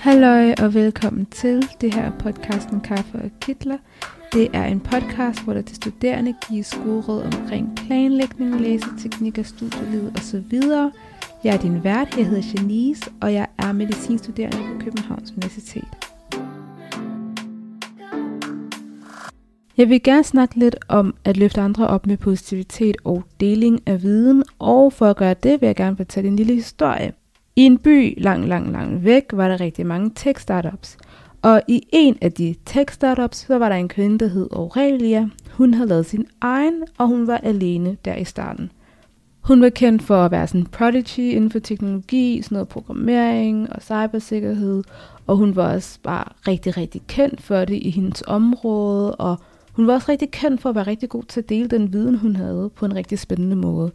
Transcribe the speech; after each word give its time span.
Halløj 0.00 0.54
og 0.62 0.74
velkommen 0.74 1.26
til 1.26 1.68
det 1.80 1.94
her 1.94 2.12
podcasten 2.18 2.80
Kaffe 2.80 3.18
og 3.18 3.30
Kitler. 3.40 3.78
Det 4.32 4.48
er 4.52 4.64
en 4.64 4.80
podcast, 4.80 5.44
hvor 5.44 5.54
der 5.54 5.62
til 5.62 5.76
studerende 5.76 6.34
gives 6.48 6.78
gode 6.84 7.00
råd 7.08 7.22
omkring 7.22 7.76
planlægning, 7.76 8.60
læseteknikker, 8.60 9.42
studieliv 9.42 10.06
osv. 10.16 10.52
Jeg 11.44 11.54
er 11.54 11.58
din 11.58 11.84
vært, 11.84 12.16
jeg 12.16 12.26
hedder 12.26 12.42
Janice, 12.54 13.10
og 13.20 13.34
jeg 13.34 13.46
er 13.58 13.72
medicinstuderende 13.72 14.58
på 14.58 14.84
Københavns 14.84 15.32
Universitet. 15.32 15.88
Jeg 19.76 19.88
vil 19.88 20.02
gerne 20.02 20.24
snakke 20.24 20.58
lidt 20.58 20.76
om 20.88 21.14
at 21.24 21.36
løfte 21.36 21.60
andre 21.60 21.86
op 21.86 22.06
med 22.06 22.16
positivitet 22.16 22.96
og 23.04 23.24
deling 23.40 23.80
af 23.86 24.02
viden, 24.02 24.44
og 24.58 24.92
for 24.92 25.06
at 25.06 25.16
gøre 25.16 25.34
det 25.34 25.60
vil 25.60 25.66
jeg 25.66 25.76
gerne 25.76 25.96
fortælle 25.96 26.28
en 26.28 26.36
lille 26.36 26.54
historie. 26.54 27.12
I 27.60 27.62
en 27.62 27.78
by 27.78 28.22
langt, 28.22 28.48
langt, 28.48 28.72
langt 28.72 29.04
væk 29.04 29.24
var 29.32 29.48
der 29.48 29.60
rigtig 29.60 29.86
mange 29.86 30.10
tech-startups. 30.14 30.96
Og 31.42 31.62
i 31.68 31.82
en 31.92 32.16
af 32.20 32.32
de 32.32 32.54
tech-startups, 32.66 33.46
så 33.46 33.58
var 33.58 33.68
der 33.68 33.76
en 33.76 33.88
kvinde, 33.88 34.18
der 34.18 34.26
hed 34.26 34.48
Aurelia. 34.52 35.28
Hun 35.52 35.74
havde 35.74 35.88
lavet 35.88 36.06
sin 36.06 36.26
egen, 36.40 36.82
og 36.98 37.06
hun 37.06 37.26
var 37.26 37.36
alene 37.36 37.96
der 38.04 38.16
i 38.16 38.24
starten. 38.24 38.70
Hun 39.40 39.62
var 39.62 39.68
kendt 39.68 40.02
for 40.02 40.24
at 40.24 40.30
være 40.30 40.46
sådan 40.46 40.60
en 40.60 40.66
prodigy 40.66 41.20
inden 41.20 41.50
for 41.50 41.58
teknologi, 41.58 42.42
sådan 42.42 42.54
noget 42.56 42.68
programmering 42.68 43.72
og 43.72 43.82
cybersikkerhed, 43.82 44.84
og 45.26 45.36
hun 45.36 45.56
var 45.56 45.74
også 45.74 45.98
bare 46.02 46.24
rigtig, 46.48 46.76
rigtig 46.76 47.02
kendt 47.08 47.42
for 47.42 47.64
det 47.64 47.76
i 47.82 47.90
hendes 47.90 48.22
område, 48.26 49.14
og 49.14 49.36
hun 49.72 49.86
var 49.86 49.94
også 49.94 50.12
rigtig 50.12 50.30
kendt 50.30 50.60
for 50.60 50.68
at 50.68 50.74
være 50.74 50.86
rigtig 50.86 51.08
god 51.08 51.22
til 51.22 51.40
at 51.40 51.48
dele 51.48 51.68
den 51.68 51.92
viden, 51.92 52.18
hun 52.18 52.36
havde 52.36 52.70
på 52.76 52.86
en 52.86 52.94
rigtig 52.94 53.18
spændende 53.18 53.56
måde. 53.56 53.90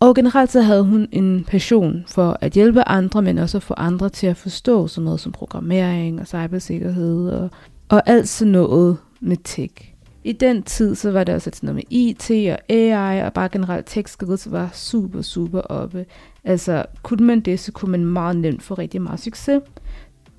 Og 0.00 0.14
generelt 0.14 0.52
så 0.52 0.60
havde 0.60 0.82
hun 0.82 1.08
en 1.12 1.44
passion 1.44 2.04
for 2.08 2.38
at 2.40 2.52
hjælpe 2.52 2.88
andre, 2.88 3.22
men 3.22 3.38
også 3.38 3.56
at 3.56 3.62
få 3.62 3.74
andre 3.74 4.08
til 4.08 4.26
at 4.26 4.36
forstå 4.36 4.88
sådan 4.88 5.04
noget 5.04 5.20
som 5.20 5.32
programmering 5.32 6.20
og 6.20 6.26
cybersikkerhed 6.26 7.28
og, 7.28 7.50
og 7.88 8.02
alt 8.06 8.28
sådan 8.28 8.52
noget 8.52 8.96
med 9.20 9.36
tech. 9.44 9.92
I 10.24 10.32
den 10.32 10.62
tid, 10.62 10.94
så 10.94 11.10
var 11.10 11.24
det 11.24 11.34
også 11.34 11.50
sådan 11.54 11.66
noget 11.66 11.74
med 11.74 11.98
IT 11.98 12.30
og 12.30 12.58
AI, 12.68 13.22
og 13.22 13.32
bare 13.32 13.48
generelt 13.48 13.86
tech 13.86 14.16
så 14.36 14.48
var 14.50 14.70
super, 14.72 15.22
super 15.22 15.60
oppe. 15.60 16.06
Altså, 16.44 16.84
kunne 17.02 17.26
man 17.26 17.40
det, 17.40 17.60
så 17.60 17.72
kunne 17.72 17.90
man 17.90 18.04
meget 18.04 18.36
nemt 18.36 18.62
få 18.62 18.74
rigtig 18.74 19.02
meget 19.02 19.20
succes. 19.20 19.62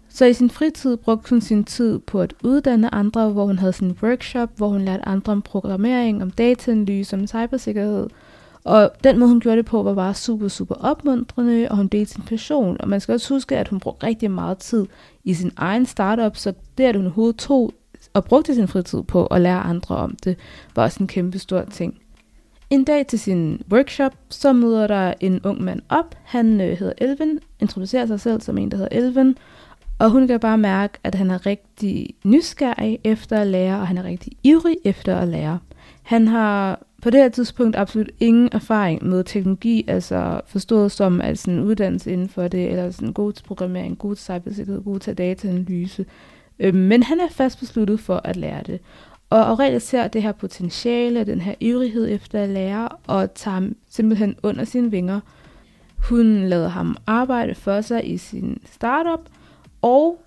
Så 0.09 0.25
i 0.25 0.33
sin 0.33 0.49
fritid 0.49 0.97
brugte 0.97 1.29
hun 1.29 1.41
sin 1.41 1.63
tid 1.63 1.99
på 1.99 2.21
at 2.21 2.33
uddanne 2.43 2.95
andre, 2.95 3.29
hvor 3.29 3.45
hun 3.45 3.59
havde 3.59 3.73
sin 3.73 3.97
workshop, 4.03 4.49
hvor 4.55 4.67
hun 4.69 4.81
lærte 4.81 5.07
andre 5.07 5.31
om 5.31 5.41
programmering, 5.41 6.21
om 6.21 6.31
dataanalyse, 6.31 7.15
om 7.15 7.27
cybersikkerhed, 7.27 8.07
og 8.67 8.91
den 9.03 9.19
måde, 9.19 9.29
hun 9.29 9.39
gjorde 9.39 9.57
det 9.57 9.65
på, 9.65 9.83
var 9.83 9.93
bare 9.93 10.13
super, 10.13 10.47
super 10.47 10.75
opmuntrende, 10.75 11.67
og 11.69 11.77
hun 11.77 11.87
delte 11.87 12.11
sin 12.11 12.23
passion. 12.23 12.77
Og 12.79 12.89
man 12.89 12.99
skal 12.99 13.13
også 13.13 13.33
huske, 13.33 13.57
at 13.57 13.67
hun 13.67 13.79
brugte 13.79 14.07
rigtig 14.07 14.31
meget 14.31 14.57
tid 14.57 14.85
i 15.23 15.33
sin 15.33 15.51
egen 15.57 15.85
startup, 15.85 16.37
så 16.37 16.53
det, 16.77 16.83
at 16.83 16.95
hun 16.95 17.05
overhovedet 17.05 17.35
tog 17.35 17.73
og 18.13 18.25
brugte 18.25 18.55
sin 18.55 18.67
fritid 18.67 19.03
på 19.03 19.25
at 19.25 19.41
lære 19.41 19.59
andre 19.59 19.95
om 19.95 20.15
det, 20.23 20.37
var 20.75 20.83
også 20.83 21.03
en 21.03 21.07
kæmpe 21.07 21.39
stor 21.39 21.61
ting. 21.61 21.97
En 22.69 22.83
dag 22.83 23.07
til 23.07 23.19
sin 23.19 23.61
workshop, 23.71 24.15
så 24.29 24.53
møder 24.53 24.87
der 24.87 25.13
en 25.19 25.41
ung 25.43 25.63
mand 25.63 25.81
op. 25.89 26.15
Han 26.23 26.61
øh, 26.61 26.77
hedder 26.77 26.93
Elvin, 26.97 27.39
introducerer 27.59 28.05
sig 28.05 28.19
selv 28.19 28.41
som 28.41 28.57
en, 28.57 28.71
der 28.71 28.77
hedder 28.77 28.97
Elvin, 28.99 29.37
og 29.99 30.09
hun 30.09 30.27
kan 30.27 30.39
bare 30.39 30.57
mærke, 30.57 30.99
at 31.03 31.15
han 31.15 31.31
er 31.31 31.45
rigtig 31.45 32.09
nysgerrig 32.25 32.99
efter 33.03 33.41
at 33.41 33.47
lære, 33.47 33.79
og 33.79 33.87
han 33.87 33.97
er 33.97 34.03
rigtig 34.03 34.33
ivrig 34.43 34.77
efter 34.83 35.17
at 35.17 35.27
lære. 35.27 35.59
Han 36.01 36.27
har 36.27 36.79
på 37.01 37.09
det 37.09 37.19
her 37.19 37.29
tidspunkt 37.29 37.75
absolut 37.75 38.11
ingen 38.19 38.49
erfaring 38.51 39.05
med 39.05 39.23
teknologi, 39.23 39.85
altså 39.87 40.41
forstået 40.47 40.91
som 40.91 41.21
altså 41.21 41.51
en 41.51 41.59
uddannelse 41.59 42.11
inden 42.11 42.29
for 42.29 42.47
det, 42.47 42.69
eller 42.69 42.91
sådan 42.91 43.13
god 43.13 43.33
til 43.33 43.43
programmering, 43.43 43.97
god 43.97 44.15
til 44.15 44.23
cybersikkerhed, 44.23 44.83
god 44.83 44.99
til 44.99 45.17
dataanalyse. 45.17 46.05
Øh, 46.59 46.75
men 46.75 47.03
han 47.03 47.19
er 47.19 47.29
fast 47.31 47.59
besluttet 47.59 47.99
for 47.99 48.21
at 48.23 48.35
lære 48.35 48.63
det. 48.63 48.79
Og 49.29 49.49
Aurelia 49.49 49.79
ser 49.79 50.07
det 50.07 50.21
her 50.21 50.31
potentiale, 50.31 51.23
den 51.23 51.41
her 51.41 51.53
ivrighed 51.59 52.09
efter 52.09 52.43
at 52.43 52.49
lære, 52.49 52.89
og 53.07 53.33
tager 53.33 53.55
ham 53.55 53.75
simpelthen 53.89 54.35
under 54.43 54.63
sine 54.65 54.91
vinger. 54.91 55.19
Hun 56.09 56.43
lader 56.43 56.69
ham 56.69 56.97
arbejde 57.07 57.55
for 57.55 57.81
sig 57.81 58.13
i 58.13 58.17
sin 58.17 58.61
startup, 58.65 59.19
og 59.81 60.21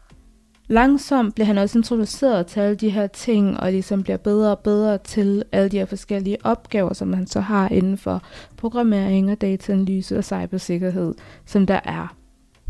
langsomt 0.70 1.34
bliver 1.34 1.46
han 1.46 1.58
også 1.58 1.78
introduceret 1.78 2.46
til 2.46 2.60
alle 2.60 2.76
de 2.76 2.90
her 2.90 3.06
ting, 3.06 3.60
og 3.60 3.72
ligesom 3.72 4.02
bliver 4.02 4.16
bedre 4.16 4.50
og 4.50 4.58
bedre 4.58 4.98
til 4.98 5.44
alle 5.52 5.68
de 5.68 5.78
her 5.78 5.84
forskellige 5.84 6.36
opgaver, 6.44 6.92
som 6.92 7.12
han 7.12 7.26
så 7.26 7.40
har 7.40 7.68
inden 7.68 7.98
for 7.98 8.22
programmering 8.56 9.30
og 9.30 9.40
dataanalyse 9.40 10.18
og 10.18 10.24
cybersikkerhed, 10.24 11.14
som 11.46 11.66
der 11.66 11.80
er. 11.84 12.16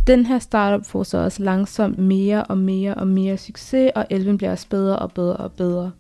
Den 0.07 0.27
her 0.27 0.39
startup 0.39 0.87
får 0.87 1.03
så 1.03 1.19
også 1.19 1.43
langsomt 1.43 1.99
mere 1.99 2.45
og 2.45 2.59
mere 2.59 2.95
og 2.95 3.09
mere 3.09 3.37
succes, 3.37 3.91
og 3.95 4.07
Elvin 4.11 4.37
bliver 4.37 4.51
også 4.51 4.69
bedre 4.69 4.99
og 4.99 5.13
bedre 5.13 5.37
og 5.37 5.53
bedre. 5.53 5.93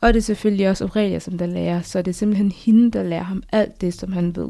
Og 0.00 0.14
det 0.14 0.16
er 0.16 0.22
selvfølgelig 0.22 0.70
også 0.70 0.84
Aurelia, 0.84 1.18
som 1.18 1.38
der 1.38 1.46
lærer, 1.46 1.82
så 1.82 2.02
det 2.02 2.08
er 2.10 2.14
simpelthen 2.14 2.52
hende, 2.52 2.90
der 2.90 3.02
lærer 3.02 3.22
ham 3.22 3.42
alt 3.52 3.80
det, 3.80 3.94
som 3.94 4.12
han 4.12 4.36
ved. 4.36 4.48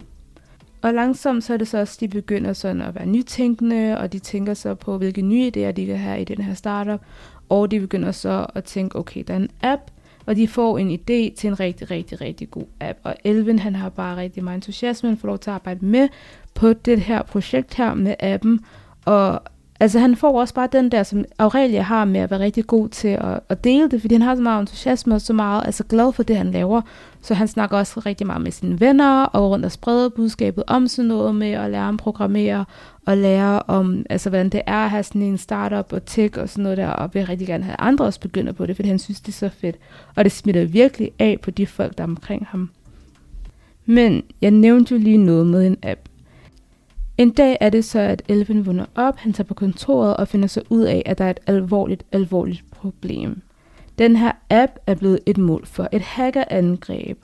Og 0.83 0.95
langsomt 0.95 1.45
så 1.45 1.53
er 1.53 1.57
det 1.57 1.69
så 1.69 1.79
også, 1.79 1.97
de 2.01 2.09
begynder 2.09 2.53
sådan 2.53 2.83
at 2.83 2.95
være 2.95 3.07
nytænkende, 3.07 3.99
og 3.99 4.13
de 4.13 4.19
tænker 4.19 4.55
så 4.55 4.75
på, 4.75 4.99
hvilke 4.99 5.23
nye 5.23 5.53
idéer 5.57 5.71
de 5.71 5.87
vil 5.87 5.97
have 5.97 6.21
i 6.21 6.25
den 6.25 6.41
her 6.41 6.55
startup. 6.55 7.01
Og 7.49 7.71
de 7.71 7.81
begynder 7.81 8.13
så 8.13 8.47
at 8.55 8.65
tænke, 8.65 8.97
okay, 8.97 9.25
der 9.27 9.35
er 9.35 9.39
en 9.39 9.51
app, 9.63 9.83
og 10.27 10.37
de 10.37 10.49
får 10.49 10.79
en 10.79 10.91
idé 10.91 11.35
til 11.37 11.49
en 11.49 11.61
rigtig, 11.61 11.91
rigtig, 11.91 12.21
rigtig 12.21 12.51
god 12.51 12.67
app. 12.81 12.99
Og 13.03 13.15
Elvin, 13.25 13.59
han 13.59 13.75
har 13.75 13.89
bare 13.89 14.17
rigtig 14.17 14.45
meget 14.45 14.55
entusiasme, 14.55 15.09
han 15.09 15.19
får 15.19 15.29
lov 15.29 15.39
til 15.39 15.51
at 15.51 15.55
arbejde 15.55 15.87
med 15.87 16.09
på 16.55 16.73
det 16.73 17.01
her 17.01 17.23
projekt 17.23 17.75
her 17.75 17.95
med 17.95 18.15
appen. 18.21 18.61
Og 19.05 19.43
Altså 19.81 19.99
han 19.99 20.17
får 20.17 20.41
også 20.41 20.55
bare 20.55 20.69
den 20.73 20.91
der, 20.91 21.03
som 21.03 21.25
Aurelia 21.39 21.83
har 21.83 22.05
med 22.05 22.21
at 22.21 22.31
være 22.31 22.41
rigtig 22.41 22.67
god 22.67 22.89
til 22.89 23.09
at, 23.09 23.41
at 23.49 23.65
dele 23.65 23.91
det, 23.91 24.01
fordi 24.01 24.15
han 24.15 24.23
har 24.23 24.37
så 24.37 24.43
meget 24.43 24.61
entusiasme 24.61 25.15
og 25.15 25.21
så 25.21 25.33
meget 25.33 25.67
altså 25.67 25.85
glad 25.85 26.13
for 26.13 26.23
det, 26.23 26.37
han 26.37 26.51
laver. 26.51 26.81
Så 27.23 27.35
han 27.35 27.49
snakker 27.49 27.77
også 27.77 28.01
rigtig 28.01 28.27
meget 28.27 28.43
med 28.43 28.51
sine 28.51 28.81
venner 28.81 29.23
og 29.23 29.51
rundt 29.51 29.65
og 29.65 29.73
spreder 29.73 30.09
budskabet 30.09 30.65
om 30.67 30.89
sådan 30.89 31.09
noget 31.09 31.35
med 31.35 31.51
at 31.51 31.71
lære 31.71 31.89
om 31.89 31.97
programmere 31.97 32.65
og 33.07 33.17
lære 33.17 33.63
om, 33.67 34.07
altså 34.11 34.29
hvordan 34.29 34.49
det 34.49 34.63
er 34.67 34.85
at 34.85 34.91
have 34.91 35.03
sådan 35.03 35.23
en 35.23 35.39
startup 35.39 35.93
og 35.93 36.05
tech 36.07 36.39
og 36.39 36.49
sådan 36.49 36.63
noget 36.63 36.79
der, 36.79 36.89
og 36.89 37.15
vil 37.15 37.27
rigtig 37.27 37.47
gerne 37.47 37.65
have 37.65 37.77
andre 37.79 38.05
også 38.05 38.21
begynder 38.21 38.53
på 38.53 38.67
det, 38.67 38.77
fordi 38.77 38.89
han 38.89 38.99
synes, 38.99 39.21
det 39.21 39.29
er 39.29 39.33
så 39.33 39.49
fedt. 39.49 39.77
Og 40.17 40.25
det 40.25 40.33
smitter 40.33 40.65
virkelig 40.65 41.11
af 41.19 41.39
på 41.43 41.51
de 41.51 41.67
folk, 41.67 41.99
der 41.99 42.05
er 42.05 42.09
omkring 42.09 42.47
ham. 42.51 42.71
Men 43.87 44.23
jeg 44.41 44.51
nævnte 44.51 44.95
jo 44.95 45.01
lige 45.01 45.17
noget 45.17 45.47
med 45.47 45.67
en 45.67 45.77
app. 45.83 46.08
En 47.19 47.31
dag 47.31 47.57
er 47.61 47.71
det 47.71 47.85
så, 47.85 47.99
at 47.99 48.23
Elvin 48.29 48.67
vågner 48.67 48.87
op, 48.95 49.17
han 49.17 49.33
tager 49.33 49.49
på 49.49 49.55
kontoret 49.55 50.17
og 50.17 50.29
finder 50.29 50.49
så 50.49 50.63
ud 50.71 50.83
af, 50.83 51.03
at 51.07 51.19
der 51.19 51.25
er 51.25 51.31
et 51.31 51.41
alvorligt, 51.47 52.05
alvorligt 52.13 52.65
problem. 52.71 53.43
Den 53.99 54.17
her 54.17 54.33
app 54.51 54.73
er 54.87 54.95
blevet 54.95 55.21
et 55.27 55.39
mål 55.39 55.67
for 55.67 55.89
et 55.93 56.03
hackerangreb, 56.03 57.19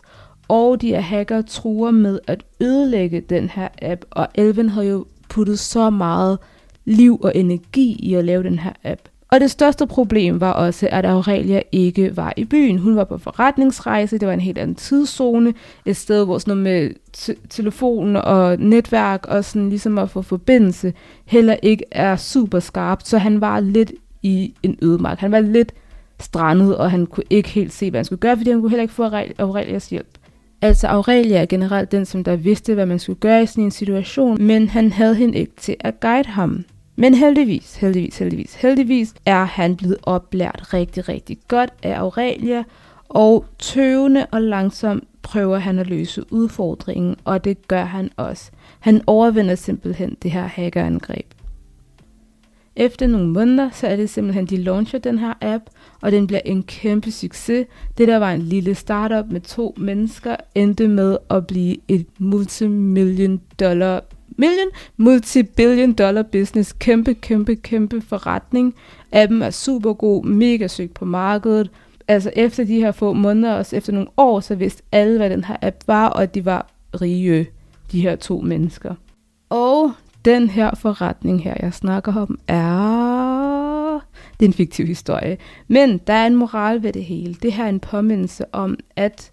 og 0.48 0.80
de 0.80 0.88
her 0.88 1.00
hacker 1.00 1.42
truer 1.42 1.90
med 1.90 2.18
at 2.26 2.44
ødelægge 2.60 3.20
den 3.20 3.48
her 3.48 3.68
app, 3.82 4.04
og 4.10 4.28
Elvin 4.34 4.68
har 4.68 4.82
jo 4.82 5.06
puttet 5.28 5.58
så 5.58 5.90
meget 5.90 6.38
liv 6.84 7.20
og 7.22 7.32
energi 7.36 7.96
i 8.02 8.14
at 8.14 8.24
lave 8.24 8.42
den 8.42 8.58
her 8.58 8.72
app. 8.84 9.00
Og 9.34 9.40
det 9.40 9.50
største 9.50 9.86
problem 9.86 10.40
var 10.40 10.52
også, 10.52 10.88
at 10.92 11.06
Aurelia 11.06 11.62
ikke 11.72 12.16
var 12.16 12.32
i 12.36 12.44
byen. 12.44 12.78
Hun 12.78 12.96
var 12.96 13.04
på 13.04 13.18
forretningsrejse, 13.18 14.18
det 14.18 14.28
var 14.28 14.34
en 14.34 14.40
helt 14.40 14.58
anden 14.58 14.76
tidszone, 14.76 15.54
et 15.86 15.96
sted, 15.96 16.24
hvor 16.24 16.38
sådan 16.38 16.56
noget 16.56 16.62
med 16.62 16.90
t- 17.16 17.46
telefon 17.50 18.16
og 18.16 18.56
netværk 18.58 19.26
og 19.26 19.44
sådan 19.44 19.68
ligesom 19.68 19.98
at 19.98 20.10
få 20.10 20.22
forbindelse 20.22 20.92
heller 21.24 21.56
ikke 21.62 21.84
er 21.90 22.16
super 22.16 22.60
skarpt, 22.60 23.08
så 23.08 23.18
han 23.18 23.40
var 23.40 23.60
lidt 23.60 23.92
i 24.22 24.54
en 24.62 24.78
ødemark. 24.82 25.18
Han 25.18 25.32
var 25.32 25.40
lidt 25.40 25.72
strandet, 26.20 26.76
og 26.76 26.90
han 26.90 27.06
kunne 27.06 27.24
ikke 27.30 27.48
helt 27.48 27.72
se, 27.72 27.90
hvad 27.90 27.98
han 27.98 28.04
skulle 28.04 28.20
gøre, 28.20 28.36
fordi 28.36 28.50
han 28.50 28.60
kunne 28.60 28.70
heller 28.70 28.82
ikke 28.82 28.94
få 28.94 29.04
Aurelias 29.38 29.90
hjælp. 29.90 30.18
Altså 30.62 30.86
Aurelia 30.86 31.42
er 31.42 31.46
generelt 31.46 31.92
den, 31.92 32.04
som 32.04 32.24
der 32.24 32.36
vidste, 32.36 32.74
hvad 32.74 32.86
man 32.86 32.98
skulle 32.98 33.20
gøre 33.20 33.42
i 33.42 33.46
sådan 33.46 33.64
en 33.64 33.70
situation, 33.70 34.42
men 34.42 34.68
han 34.68 34.92
havde 34.92 35.14
hende 35.14 35.38
ikke 35.38 35.52
til 35.56 35.76
at 35.80 36.00
guide 36.00 36.28
ham. 36.28 36.64
Men 36.96 37.14
heldigvis, 37.14 37.76
heldigvis, 37.76 38.16
heldigvis, 38.16 38.54
heldigvis 38.54 39.14
er 39.26 39.44
han 39.44 39.76
blevet 39.76 39.96
oplært 40.02 40.74
rigtig, 40.74 41.08
rigtig 41.08 41.38
godt 41.48 41.70
af 41.82 41.98
Aurelia, 41.98 42.64
og 43.08 43.44
tøvende 43.58 44.26
og 44.32 44.42
langsomt 44.42 45.04
prøver 45.22 45.58
han 45.58 45.78
at 45.78 45.86
løse 45.86 46.32
udfordringen, 46.32 47.16
og 47.24 47.44
det 47.44 47.68
gør 47.68 47.84
han 47.84 48.10
også. 48.16 48.50
Han 48.80 49.02
overvinder 49.06 49.54
simpelthen 49.54 50.16
det 50.22 50.30
her 50.30 50.46
hackerangreb. 50.46 51.26
Efter 52.76 53.06
nogle 53.06 53.28
måneder, 53.28 53.70
så 53.70 53.86
er 53.86 53.96
det 53.96 54.10
simpelthen, 54.10 54.46
de 54.46 54.56
launcher 54.56 54.98
den 54.98 55.18
her 55.18 55.34
app, 55.40 55.64
og 56.00 56.12
den 56.12 56.26
bliver 56.26 56.40
en 56.44 56.62
kæmpe 56.62 57.10
succes. 57.10 57.66
Det 57.98 58.08
der 58.08 58.16
var 58.16 58.32
en 58.32 58.42
lille 58.42 58.74
startup 58.74 59.32
med 59.32 59.40
to 59.40 59.74
mennesker, 59.78 60.36
endte 60.54 60.88
med 60.88 61.16
at 61.30 61.46
blive 61.46 61.76
et 61.88 62.06
multimillion 62.18 63.40
dollar 63.60 64.00
million, 64.36 64.68
multi-billion 64.96 65.92
dollar 65.92 66.22
business, 66.22 66.72
kæmpe, 66.72 67.14
kæmpe, 67.14 67.56
kæmpe 67.56 68.00
forretning. 68.00 68.74
Appen 69.12 69.42
er 69.42 69.50
super 69.50 69.92
god, 69.92 70.24
mega 70.24 70.66
søg 70.66 70.90
på 70.90 71.04
markedet. 71.04 71.70
Altså 72.08 72.30
efter 72.36 72.64
de 72.64 72.80
her 72.80 72.92
få 72.92 73.12
måneder, 73.12 73.54
og 73.54 73.66
efter 73.72 73.92
nogle 73.92 74.08
år, 74.16 74.40
så 74.40 74.54
vidste 74.54 74.82
alle, 74.92 75.16
hvad 75.16 75.30
den 75.30 75.44
her 75.44 75.56
app 75.62 75.76
var, 75.86 76.08
og 76.08 76.22
at 76.22 76.34
de 76.34 76.44
var 76.44 76.66
rige, 77.02 77.48
de 77.92 78.00
her 78.00 78.16
to 78.16 78.40
mennesker. 78.40 78.94
Og 79.50 79.92
den 80.24 80.50
her 80.50 80.74
forretning 80.74 81.42
her, 81.42 81.54
jeg 81.60 81.74
snakker 81.74 82.14
om, 82.14 82.38
er 82.48 83.04
det 84.40 84.46
er 84.46 84.48
en 84.48 84.52
fiktiv 84.52 84.86
historie. 84.86 85.38
Men 85.68 86.00
der 86.06 86.12
er 86.12 86.26
en 86.26 86.36
moral 86.36 86.82
ved 86.82 86.92
det 86.92 87.04
hele. 87.04 87.34
Det 87.34 87.52
her 87.52 87.64
er 87.64 87.68
en 87.68 87.80
påmindelse 87.80 88.44
om, 88.52 88.76
at 88.96 89.32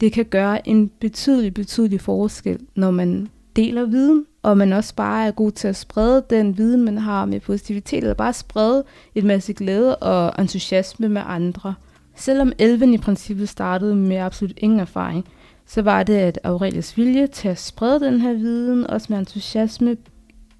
det 0.00 0.12
kan 0.12 0.24
gøre 0.24 0.68
en 0.68 0.88
betydelig, 0.88 1.54
betydelig 1.54 2.00
forskel, 2.00 2.58
når 2.74 2.90
man 2.90 3.28
deler 3.56 3.86
viden, 3.86 4.26
og 4.44 4.58
man 4.58 4.72
også 4.72 4.94
bare 4.94 5.26
er 5.26 5.30
god 5.30 5.50
til 5.50 5.68
at 5.68 5.76
sprede 5.76 6.24
den 6.30 6.58
viden, 6.58 6.84
man 6.84 6.98
har 6.98 7.24
med 7.24 7.40
positivitet, 7.40 7.98
eller 7.98 8.14
bare 8.14 8.32
sprede 8.32 8.84
et 9.14 9.24
masse 9.24 9.52
glæde 9.52 9.96
og 9.96 10.42
entusiasme 10.42 11.08
med 11.08 11.22
andre. 11.26 11.74
Selvom 12.16 12.52
Elven 12.58 12.94
i 12.94 12.98
princippet 12.98 13.48
startede 13.48 13.96
med 13.96 14.16
absolut 14.16 14.52
ingen 14.56 14.80
erfaring, 14.80 15.28
så 15.66 15.82
var 15.82 16.02
det, 16.02 16.14
at 16.14 16.38
Aurelius 16.44 16.96
vilje 16.96 17.26
til 17.26 17.48
at 17.48 17.58
sprede 17.58 18.00
den 18.00 18.20
her 18.20 18.32
viden, 18.32 18.86
også 18.86 19.06
med 19.10 19.18
entusiasme, 19.18 19.96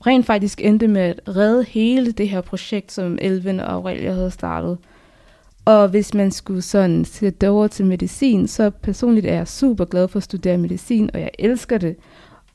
rent 0.06 0.26
faktisk 0.26 0.60
endte 0.60 0.88
med 0.88 1.02
at 1.02 1.20
redde 1.36 1.64
hele 1.64 2.12
det 2.12 2.28
her 2.28 2.40
projekt, 2.40 2.92
som 2.92 3.19
Elven 3.20 3.60
og 3.60 3.72
Aurelia 3.72 4.12
havde 4.12 4.31
startet. 4.31 4.78
Og 5.64 5.88
hvis 5.88 6.14
man 6.14 6.31
skulle 6.31 6.62
sådan 6.62 7.04
sætte 7.04 7.48
over 7.48 7.66
til 7.66 7.86
medicin, 7.86 8.48
så 8.48 8.70
personligt 8.70 9.26
er 9.26 9.34
jeg 9.34 9.48
super 9.48 9.84
glad 9.84 10.08
for 10.08 10.16
at 10.16 10.22
studere 10.22 10.58
medicin, 10.58 11.10
og 11.14 11.20
jeg 11.20 11.31
elsker 11.38 11.78
det. 11.78 11.96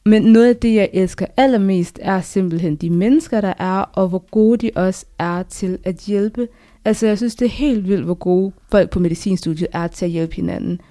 Men 0.05 0.21
noget 0.21 0.49
af 0.49 0.55
det, 0.55 0.75
jeg 0.75 0.89
elsker 0.93 1.25
allermest, 1.37 1.99
er 2.01 2.21
simpelthen 2.21 2.75
de 2.75 2.89
mennesker, 2.89 3.41
der 3.41 3.53
er, 3.57 3.79
og 3.79 4.07
hvor 4.07 4.25
gode 4.31 4.57
de 4.57 4.71
også 4.75 5.05
er 5.19 5.43
til 5.43 5.77
at 5.83 5.95
hjælpe. 5.95 6.47
Altså, 6.85 7.07
jeg 7.07 7.17
synes, 7.17 7.35
det 7.35 7.45
er 7.45 7.49
helt 7.49 7.87
vildt, 7.87 8.05
hvor 8.05 8.13
gode 8.13 8.51
folk 8.71 8.89
på 8.89 8.99
medicinstudiet 8.99 9.67
er 9.73 9.87
til 9.87 10.05
at 10.05 10.11
hjælpe 10.11 10.35
hinanden. 10.35 10.81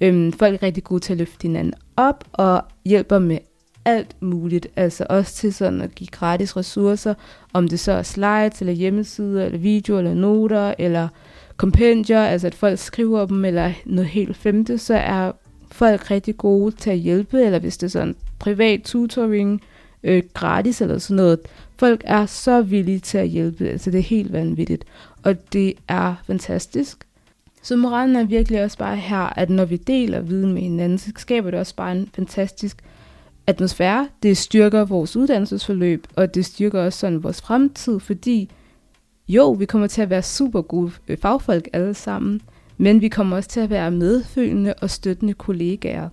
Øhm, 0.00 0.32
folk 0.32 0.54
er 0.54 0.62
rigtig 0.62 0.84
gode 0.84 1.00
til 1.00 1.12
at 1.12 1.18
løfte 1.18 1.42
hinanden 1.42 1.74
op, 1.96 2.24
og 2.32 2.62
hjælper 2.84 3.18
med 3.18 3.38
alt 3.84 4.16
muligt. 4.20 4.66
Altså 4.76 5.06
også 5.10 5.34
til 5.34 5.54
sådan 5.54 5.80
at 5.80 5.94
give 5.94 6.08
gratis 6.08 6.56
ressourcer, 6.56 7.14
om 7.52 7.68
det 7.68 7.80
så 7.80 7.92
er 7.92 8.02
slides, 8.02 8.60
eller 8.60 8.72
hjemmesider, 8.72 9.44
eller 9.44 9.58
videoer, 9.58 9.98
eller 9.98 10.14
noter, 10.14 10.74
eller 10.78 11.08
kompendier, 11.56 12.22
altså 12.22 12.46
at 12.46 12.54
folk 12.54 12.78
skriver 12.78 13.26
dem, 13.26 13.44
eller 13.44 13.72
noget 13.86 14.08
helt 14.08 14.36
femte, 14.36 14.78
så 14.78 14.94
er 14.94 15.32
folk 15.70 16.10
rigtig 16.10 16.36
gode 16.36 16.76
til 16.76 16.90
at 16.90 16.98
hjælpe, 16.98 17.42
eller 17.42 17.58
hvis 17.58 17.76
det 17.76 17.86
er 17.86 17.90
sådan 17.90 18.14
privat 18.38 18.82
tutoring, 18.82 19.62
øh, 20.02 20.22
gratis 20.34 20.80
eller 20.80 20.98
sådan 20.98 21.16
noget. 21.16 21.38
Folk 21.78 22.02
er 22.04 22.26
så 22.26 22.62
villige 22.62 22.98
til 22.98 23.18
at 23.18 23.28
hjælpe, 23.28 23.68
altså 23.68 23.90
det 23.90 23.98
er 23.98 24.02
helt 24.02 24.32
vanvittigt, 24.32 24.84
og 25.22 25.52
det 25.52 25.74
er 25.88 26.14
fantastisk. 26.26 27.04
Så 27.62 27.76
moralen 27.76 28.16
er 28.16 28.24
virkelig 28.24 28.64
også 28.64 28.78
bare 28.78 28.96
her, 28.96 29.38
at 29.38 29.50
når 29.50 29.64
vi 29.64 29.76
deler 29.76 30.20
viden 30.20 30.52
med 30.52 30.62
hinanden, 30.62 30.98
så 30.98 31.12
skaber 31.16 31.50
det 31.50 31.60
også 31.60 31.74
bare 31.74 31.92
en 31.92 32.08
fantastisk 32.14 32.82
atmosfære. 33.46 34.08
Det 34.22 34.36
styrker 34.36 34.84
vores 34.84 35.16
uddannelsesforløb, 35.16 36.06
og 36.16 36.34
det 36.34 36.44
styrker 36.44 36.82
også 36.82 36.98
sådan 36.98 37.22
vores 37.22 37.40
fremtid, 37.40 38.00
fordi 38.00 38.50
jo, 39.28 39.50
vi 39.50 39.66
kommer 39.66 39.86
til 39.86 40.02
at 40.02 40.10
være 40.10 40.22
super 40.22 40.62
gode 40.62 40.92
øh, 41.08 41.18
fagfolk 41.18 41.68
alle 41.72 41.94
sammen, 41.94 42.40
men 42.76 43.00
vi 43.00 43.08
kommer 43.08 43.36
også 43.36 43.48
til 43.48 43.60
at 43.60 43.70
være 43.70 43.90
medfølende 43.90 44.74
og 44.74 44.90
støttende 44.90 45.34
kollegaer. 45.34 46.08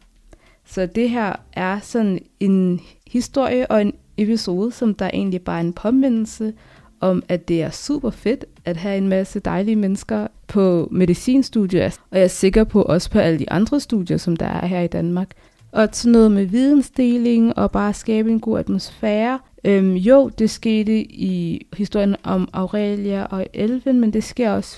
Så 0.66 0.86
det 0.86 1.10
her 1.10 1.34
er 1.54 1.80
sådan 1.80 2.20
en 2.40 2.82
historie 3.08 3.72
og 3.72 3.82
en 3.82 3.94
episode, 4.18 4.72
som 4.72 4.94
der 4.94 5.10
egentlig 5.14 5.42
bare 5.42 5.58
er 5.58 5.64
en 5.64 5.74
påmindelse 5.74 6.54
om, 7.00 7.24
at 7.28 7.48
det 7.48 7.62
er 7.62 7.70
super 7.70 8.10
fedt 8.10 8.46
at 8.66 8.78
have 8.78 8.98
en 8.98 9.08
masse 9.08 9.40
dejlige 9.40 9.76
mennesker 9.76 10.28
på 10.48 10.88
medicinstudier, 10.92 11.86
og 12.12 12.18
jeg 12.18 12.24
er 12.24 12.28
sikker 12.28 12.64
på 12.64 12.82
også 12.82 13.10
på 13.10 13.20
alle 13.20 13.40
de 13.40 13.52
andre 13.52 13.80
studier, 13.80 14.18
som 14.18 14.36
der 14.36 14.46
er 14.46 14.66
her 14.66 14.82
i 14.82 14.88
Danmark. 14.88 15.30
Og 15.72 15.90
sådan 15.92 16.12
noget 16.12 16.32
med 16.32 16.46
vidensdeling 16.46 17.58
og 17.58 17.72
bare 17.72 17.94
skabe 17.94 18.32
en 18.32 18.40
god 18.40 18.60
atmosfære. 18.60 19.40
Øhm, 19.64 19.94
jo, 19.94 20.30
det 20.30 20.50
skete 20.50 21.02
i 21.02 21.68
historien 21.74 22.16
om 22.24 22.50
Aurelia 22.54 23.24
og 23.24 23.48
Elven, 23.54 24.00
men 24.00 24.14
det 24.14 24.24
sker 24.24 24.52
også 24.52 24.78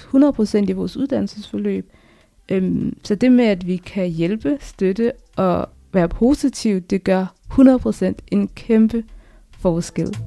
100% 0.63 0.69
i 0.69 0.71
vores 0.71 0.97
uddannelsesforløb. 0.97 1.91
Øhm, 2.49 2.97
så 3.03 3.15
det 3.15 3.31
med, 3.31 3.45
at 3.45 3.67
vi 3.67 3.75
kan 3.75 4.09
hjælpe, 4.09 4.57
støtte 4.61 5.11
og 5.35 5.69
være 5.93 6.09
positiv, 6.09 6.81
det 6.81 7.03
gør 7.03 7.25
100% 7.51 8.13
en 8.31 8.47
kæmpe 8.47 9.03
forskel. 9.59 10.17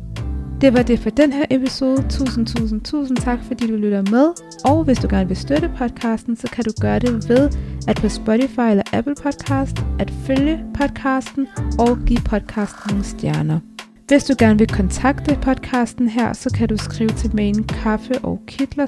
Det 0.61 0.75
var 0.75 0.83
det 0.83 0.99
for 0.99 1.11
den 1.11 1.33
her 1.33 1.45
episode. 1.51 2.05
Tusind, 2.09 2.47
tusind, 2.47 2.81
tusind 2.81 3.17
tak, 3.17 3.39
fordi 3.45 3.67
du 3.67 3.77
lytter 3.77 4.03
med. 4.11 4.33
Og 4.65 4.85
hvis 4.85 4.99
du 4.99 5.09
gerne 5.11 5.29
vil 5.29 5.37
støtte 5.37 5.71
podcasten, 5.79 6.37
så 6.37 6.47
kan 6.53 6.65
du 6.65 6.71
gøre 6.81 6.99
det 6.99 7.29
ved 7.29 7.51
at 7.89 7.97
på 7.97 8.09
Spotify 8.09 8.61
eller 8.71 8.83
Apple 8.93 9.15
Podcast 9.23 9.77
at 9.99 10.11
følge 10.11 10.65
podcasten 10.75 11.49
og 11.79 11.99
give 12.07 12.21
podcasten 12.25 12.91
nogle 12.91 13.05
stjerner. 13.05 13.61
Hvis 14.09 14.25
du 14.25 14.35
gerne 14.39 14.59
vil 14.59 14.69
kontakte 14.69 15.39
podcasten 15.43 16.09
her, 16.09 16.33
så 16.33 16.51
kan 16.51 16.69
du 16.69 16.77
skrive 16.77 17.11
til 17.11 17.37
mailen 17.37 17.65
kaffe 17.65 18.19
og 18.19 18.41
kitler 18.47 18.87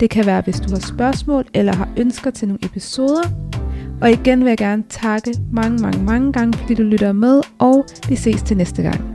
Det 0.00 0.10
kan 0.10 0.26
være, 0.26 0.40
hvis 0.40 0.60
du 0.60 0.70
har 0.70 0.80
spørgsmål 0.80 1.44
eller 1.54 1.74
har 1.74 1.88
ønsker 1.96 2.30
til 2.30 2.48
nogle 2.48 2.64
episoder. 2.64 3.53
Og 4.00 4.10
igen 4.10 4.40
vil 4.40 4.48
jeg 4.48 4.58
gerne 4.58 4.84
takke 4.88 5.34
mange, 5.52 5.82
mange, 5.82 6.04
mange 6.04 6.32
gange, 6.32 6.58
fordi 6.58 6.74
du 6.74 6.82
lytter 6.82 7.12
med, 7.12 7.42
og 7.58 7.86
vi 8.08 8.16
ses 8.16 8.42
til 8.42 8.56
næste 8.56 8.82
gang. 8.82 9.13